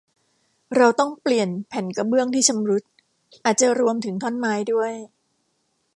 [0.75, 2.83] เราต้องเปลี่ยนแผ่นกระเบื้องที่ชำรุด
[3.45, 4.93] อาจจะรวมถึงท่อนไม้ด้วย